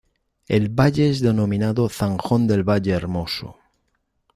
El 0.47 0.69
valle 0.69 1.11
es 1.11 1.19
denominado 1.21 1.87
"Zanjón 1.87 2.47
del 2.47 2.67
Valle 2.67 2.91
Hermoso"". 2.91 3.55